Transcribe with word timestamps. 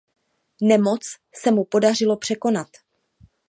Nemoc 0.61 1.03
se 1.35 1.49
mu 1.51 1.63
podařilo 1.65 2.17
překonat. 2.17 2.67